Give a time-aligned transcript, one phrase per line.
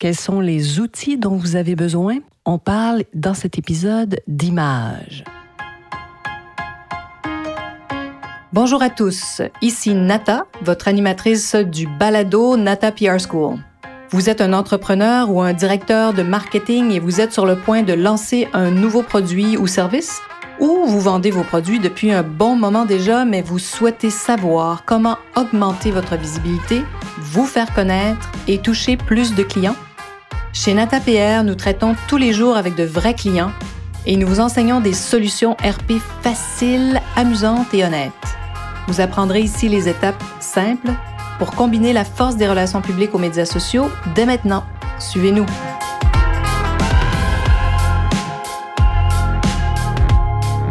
[0.00, 2.20] Quels sont les outils dont vous avez besoin?
[2.46, 5.24] On parle dans cet épisode d'images.
[8.54, 13.58] Bonjour à tous, ici Nata, votre animatrice du balado Nata PR School.
[14.08, 17.82] Vous êtes un entrepreneur ou un directeur de marketing et vous êtes sur le point
[17.82, 20.22] de lancer un nouveau produit ou service?
[20.60, 25.18] Ou vous vendez vos produits depuis un bon moment déjà, mais vous souhaitez savoir comment
[25.36, 26.80] augmenter votre visibilité,
[27.18, 29.76] vous faire connaître et toucher plus de clients?
[30.52, 33.52] Chez NataPR, nous traitons tous les jours avec de vrais clients
[34.04, 38.12] et nous vous enseignons des solutions RP faciles, amusantes et honnêtes.
[38.88, 40.90] Vous apprendrez ici les étapes simples
[41.38, 44.64] pour combiner la force des relations publiques aux médias sociaux dès maintenant.
[44.98, 45.46] Suivez-nous.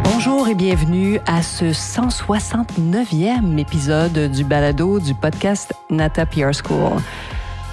[0.04, 7.00] Bonjour et bienvenue à ce 169e épisode du balado du podcast Nata PR School.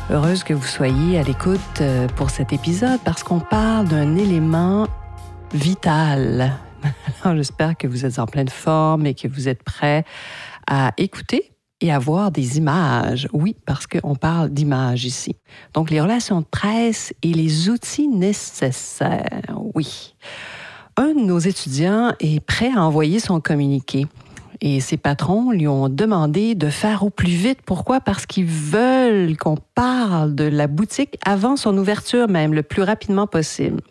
[0.10, 4.88] Heureuse que vous soyez à l'écoute euh, pour cet épisode parce qu'on parle d'un élément
[5.54, 6.54] vital.
[7.24, 10.06] Alors, j'espère que vous êtes en pleine forme et que vous êtes prêts
[10.66, 13.28] à écouter et à voir des images.
[13.34, 15.36] Oui, parce qu'on parle d'images ici.
[15.74, 19.60] Donc, les relations de presse et les outils nécessaires.
[19.76, 20.16] Oui.
[20.96, 24.08] Un de nos étudiants est prêt à envoyer son communiqué.
[24.62, 27.60] Et ses patrons lui ont demandé de faire au plus vite.
[27.66, 28.00] Pourquoi?
[28.00, 33.28] Parce qu'ils veulent qu'on parle de la boutique avant son ouverture même, le plus rapidement
[33.28, 33.82] possible.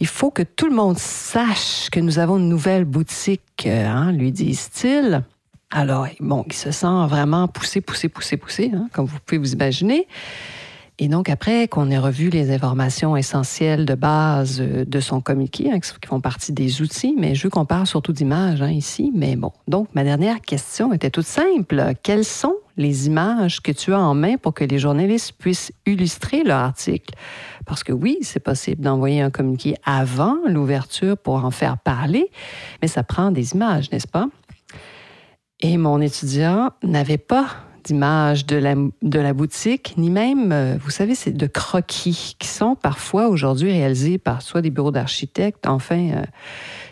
[0.00, 4.32] Il faut que tout le monde sache que nous avons une nouvelle boutique, hein, lui
[4.32, 5.22] disent-ils.
[5.70, 9.52] Alors, bon, il se sent vraiment poussé, poussé, poussé, poussé, hein, comme vous pouvez vous
[9.52, 10.06] imaginer.
[11.00, 15.70] Et donc, après qu'on ait revu les informations essentielles de base euh, de son communiqué,
[15.72, 19.10] hein, qui font partie des outils, mais je veux qu'on parle surtout d'images hein, ici.
[19.12, 21.94] Mais bon, donc, ma dernière question était toute simple.
[22.04, 26.44] Quelles sont les images que tu as en main pour que les journalistes puissent illustrer
[26.44, 27.14] leur article?
[27.66, 32.30] Parce que oui, c'est possible d'envoyer un communiqué avant l'ouverture pour en faire parler,
[32.82, 34.28] mais ça prend des images, n'est-ce pas?
[35.60, 37.46] Et mon étudiant n'avait pas
[37.84, 42.48] d'image de la, de la boutique, ni même, euh, vous savez, c'est de croquis qui
[42.48, 46.24] sont parfois aujourd'hui réalisés par soit des bureaux d'architectes, enfin, euh,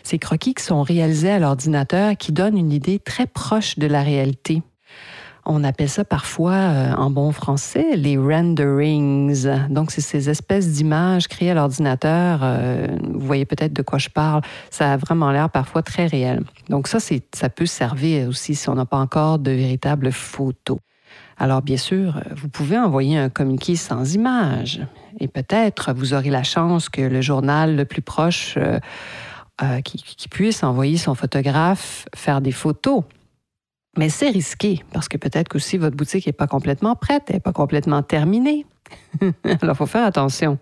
[0.03, 4.03] ces croquis qui sont réalisés à l'ordinateur qui donnent une idée très proche de la
[4.03, 4.61] réalité.
[5.45, 9.45] On appelle ça parfois, euh, en bon français, les renderings.
[9.69, 12.39] Donc, c'est ces espèces d'images créées à l'ordinateur.
[12.43, 14.41] Euh, vous voyez peut-être de quoi je parle.
[14.69, 16.43] Ça a vraiment l'air parfois très réel.
[16.69, 20.77] Donc, ça, ça peut servir aussi si on n'a pas encore de véritables photos.
[21.37, 24.81] Alors, bien sûr, vous pouvez envoyer un communiqué sans images.
[25.19, 30.29] Et peut-être vous aurez la chance que le journal le plus proche euh, qui, qui
[30.29, 33.03] puisse envoyer son photographe faire des photos.
[33.97, 37.35] Mais c'est risqué parce que peut-être que si votre boutique n'est pas complètement prête, elle
[37.35, 38.65] n'est pas complètement terminée.
[39.43, 40.57] Alors, il faut faire attention.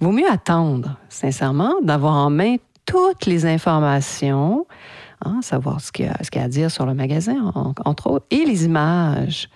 [0.00, 2.56] Il vaut mieux attendre, sincèrement, d'avoir en main
[2.86, 4.66] toutes les informations,
[5.24, 7.52] hein, savoir ce qu'il y, a à dire sur le magasin,
[7.84, 9.48] entre autres, et les images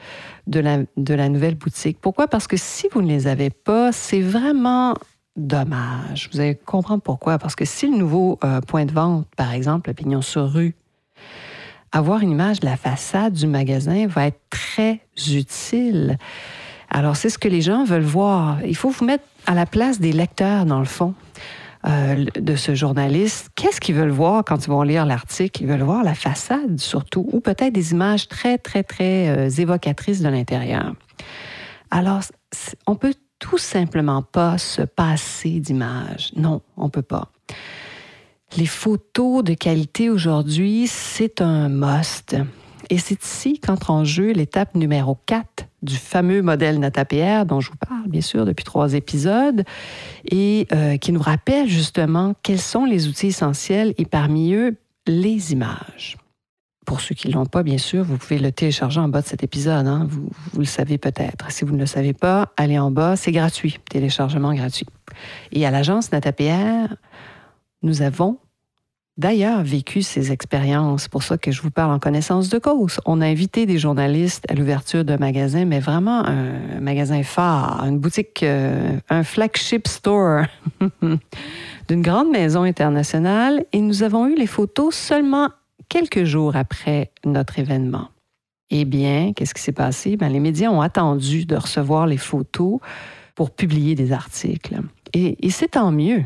[0.47, 1.98] de la, nouvelle boutique.
[2.00, 2.28] Pourquoi?
[2.28, 4.94] Parce que si vous ne les avez pas, c'est vraiment
[5.37, 6.31] dommage.
[6.33, 7.38] Vous allez comprendre pourquoi.
[7.38, 10.77] Parce que si le nouveau euh, point de vente, par exemple, le pignon sur rue,
[11.92, 16.19] avoir une image de la façade du magasin va être très utile.
[16.91, 18.58] Alors, c'est ce que les gens veulent voir.
[18.64, 21.14] Il faut vous mettre à la place des lecteurs, dans le fond,
[21.86, 23.50] euh, de ce journaliste.
[23.54, 25.62] Qu'est-ce qu'ils veulent voir quand ils vont lire l'article?
[25.62, 30.20] Ils veulent voir la façade, surtout, ou peut-être des images très, très, très euh, évocatrices
[30.20, 30.94] de l'intérieur.
[31.91, 32.20] Alors,
[32.86, 36.32] on peut tout simplement pas se passer d'images.
[36.36, 37.30] Non, on peut pas.
[38.54, 42.36] Les photos de qualité aujourd'hui, c'est un must.
[42.88, 47.70] Et c'est ici qu'entre en jeu l'étape numéro 4 du fameux modèle NataPR dont je
[47.70, 49.64] vous parle, bien sûr, depuis trois épisodes,
[50.30, 55.52] et euh, qui nous rappelle justement quels sont les outils essentiels et parmi eux, les
[55.52, 56.16] images.
[56.86, 59.26] Pour ceux qui ne l'ont pas, bien sûr, vous pouvez le télécharger en bas de
[59.26, 59.88] cet épisode.
[59.88, 60.06] Hein.
[60.08, 61.50] Vous, vous, le savez peut-être.
[61.50, 63.16] Si vous ne le savez pas, allez en bas.
[63.16, 64.86] C'est gratuit, téléchargement gratuit.
[65.50, 66.94] Et à l'agence NataPR,
[67.82, 68.38] nous avons
[69.16, 71.08] d'ailleurs vécu ces expériences.
[71.08, 73.00] pour ça que je vous parle en connaissance de cause.
[73.06, 77.98] On a invité des journalistes à l'ouverture d'un magasin, mais vraiment un magasin phare, une
[77.98, 80.44] boutique, euh, un flagship store
[81.88, 83.64] d'une grande maison internationale.
[83.72, 85.48] Et nous avons eu les photos seulement
[85.88, 88.08] quelques jours après notre événement.
[88.70, 90.16] Eh bien, qu'est-ce qui s'est passé?
[90.16, 92.80] Ben, les médias ont attendu de recevoir les photos
[93.36, 94.76] pour publier des articles.
[95.12, 96.24] Et, et c'est tant mieux.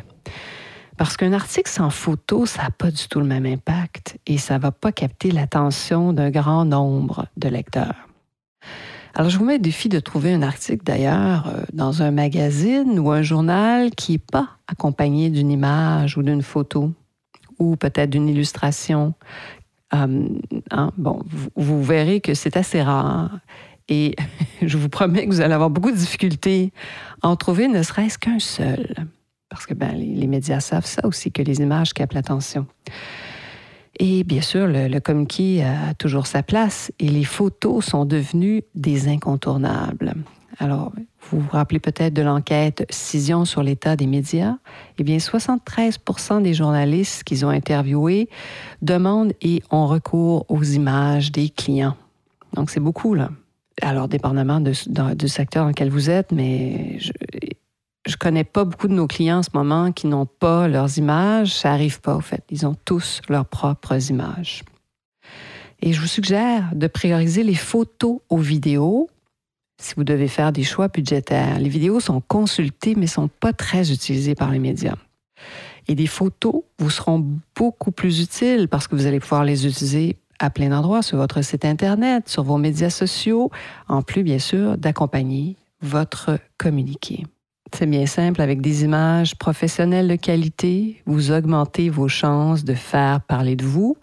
[1.00, 4.58] Parce qu'un article sans photo, ça n'a pas du tout le même impact et ça
[4.58, 8.06] ne va pas capter l'attention d'un grand nombre de lecteurs.
[9.14, 12.98] Alors, je vous mets le défi de trouver un article d'ailleurs euh, dans un magazine
[12.98, 16.92] ou un journal qui n'est pas accompagné d'une image ou d'une photo
[17.58, 19.14] ou peut-être d'une illustration.
[19.94, 20.28] Euh,
[20.70, 21.22] hein, bon,
[21.56, 23.38] vous, verrez que c'est assez rare
[23.88, 24.16] et
[24.60, 26.74] je vous promets que vous allez avoir beaucoup de difficultés
[27.22, 29.06] à en trouver ne serait-ce qu'un seul.
[29.50, 32.66] Parce que ben, les, médias savent ça aussi, que les images captent l'attention.
[33.98, 39.08] Et bien sûr, le, communiqué a toujours sa place et les photos sont devenues des
[39.08, 40.14] incontournables.
[40.58, 40.92] Alors,
[41.30, 44.56] vous vous rappelez peut-être de l'enquête Cision sur l'état des médias.
[44.98, 48.28] Eh bien, 73% des journalistes qu'ils ont interviewés
[48.82, 51.96] demandent et ont recours aux images des clients.
[52.54, 53.30] Donc, c'est beaucoup, là.
[53.82, 56.98] Alors, dépendamment du secteur dans lequel vous êtes, mais
[58.10, 61.54] je connais pas beaucoup de nos clients en ce moment qui n'ont pas leurs images.
[61.54, 62.42] Ça arrive pas, au fait.
[62.50, 64.64] Ils ont tous leurs propres images.
[65.80, 69.08] Et je vous suggère de prioriser les photos aux vidéos
[69.80, 71.58] si vous devez faire des choix budgétaires.
[71.58, 74.96] Les vidéos sont consultées, mais sont pas très utilisées par les médias.
[75.88, 77.24] Et des photos vous seront
[77.56, 81.42] beaucoup plus utiles parce que vous allez pouvoir les utiliser à plein d'endroits sur votre
[81.42, 83.50] site Internet, sur vos médias sociaux,
[83.88, 87.24] en plus, bien sûr, d'accompagner votre communiqué.
[87.72, 93.20] C'est bien simple, avec des images professionnelles de qualité, vous augmentez vos chances de faire
[93.22, 93.96] parler de vous.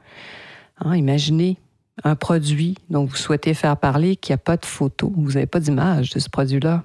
[0.79, 1.57] Hein, imaginez
[2.03, 5.59] un produit dont vous souhaitez faire parler qui n'a pas de photo, vous n'avez pas
[5.59, 6.83] d'image de ce produit-là.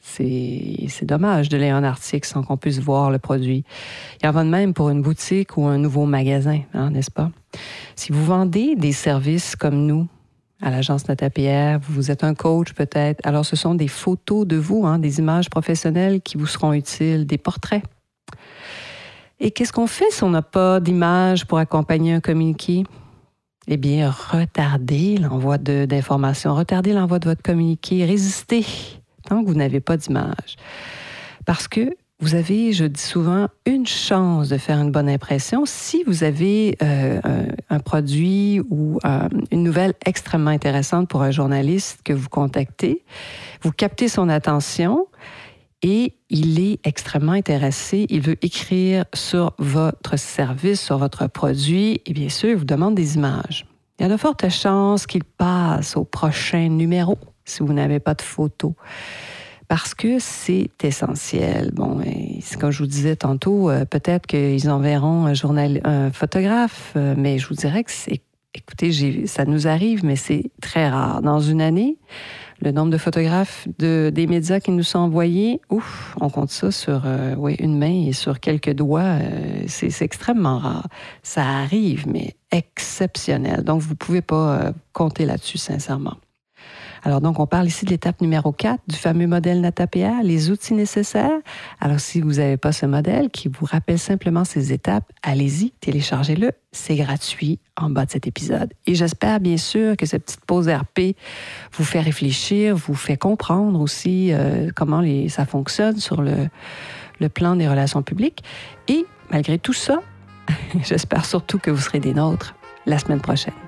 [0.00, 3.64] C'est dommage de lire un article sans qu'on puisse voir le produit.
[4.22, 7.30] Il en va de même pour une boutique ou un nouveau magasin, hein, n'est-ce pas?
[7.94, 10.08] Si vous vendez des services comme nous,
[10.60, 13.20] à l'agence NataPR, vous êtes un coach peut-être.
[13.24, 17.26] Alors, ce sont des photos de vous, hein, des images professionnelles qui vous seront utiles,
[17.26, 17.82] des portraits.
[19.40, 22.84] Et qu'est-ce qu'on fait si on n'a pas d'image pour accompagner un communiqué?
[23.68, 28.64] Eh bien, retardez l'envoi d'informations, retardez l'envoi de votre communiqué, résistez
[29.28, 30.56] tant que vous n'avez pas d'image.
[31.44, 36.02] Parce que vous avez, je dis souvent, une chance de faire une bonne impression si
[36.04, 37.20] vous avez euh,
[37.70, 43.04] un, produit ou euh, une nouvelle extrêmement intéressante pour un journaliste que vous contactez.
[43.62, 45.06] Vous captez son attention
[45.82, 48.06] et il est extrêmement intéressé.
[48.08, 52.96] Il veut écrire sur votre service, sur votre produit et bien sûr, il vous demande
[52.96, 53.64] des images.
[54.00, 58.14] Il y a de fortes chances qu'il passe au prochain numéro si vous n'avez pas
[58.14, 58.74] de photo
[59.68, 61.70] parce que c'est essentiel.
[61.74, 62.00] Bon,
[62.58, 67.38] comme je vous disais tantôt, euh, peut-être qu'ils enverront un journal, un photographe, euh, mais
[67.38, 68.22] je vous dirais que c'est,
[68.54, 71.20] écoutez, ça nous arrive, mais c'est très rare.
[71.20, 71.98] Dans une année,
[72.62, 76.72] le nombre de photographes de, des médias qui nous sont envoyés, ouf, on compte ça
[76.72, 79.18] sur euh, oui, une main et sur quelques doigts.
[79.66, 80.88] c'est, extrêmement rare.
[81.22, 83.64] Ça arrive, mais exceptionnel.
[83.64, 86.16] Donc, vous ne pouvez pas compter là-dessus, sincèrement.
[87.04, 90.74] Alors donc, on parle ici de l'étape numéro 4 du fameux modèle NataPA, les outils
[90.74, 91.38] nécessaires.
[91.80, 96.52] Alors si vous n'avez pas ce modèle qui vous rappelle simplement ces étapes, allez-y, téléchargez-le.
[96.72, 98.72] C'est gratuit en bas de cet épisode.
[98.86, 101.16] Et j'espère bien sûr que cette petite pause RP
[101.72, 107.68] vous fait réfléchir, vous fait comprendre aussi euh, comment ça fonctionne sur le plan des
[107.68, 108.42] relations publiques.
[108.88, 110.00] Et malgré tout ça,
[110.82, 112.54] j'espère surtout que vous serez des nôtres
[112.86, 113.67] la semaine prochaine.